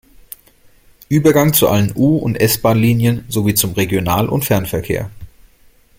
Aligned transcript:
Übergang 1.09 1.53
zu 1.53 1.69
allen 1.69 1.91
U- 1.95 2.17
und 2.17 2.33
S-Bahnlinien 2.35 3.23
sowie 3.29 3.53
zum 3.53 3.73
Regional- 3.73 4.29
und 4.29 4.43
Fernverkehr. 4.43 5.11